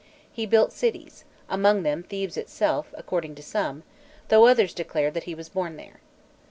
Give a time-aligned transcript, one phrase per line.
[0.31, 3.83] He built cities, among them Thebes itself, according to some;
[4.29, 5.99] though others declared that he was born there.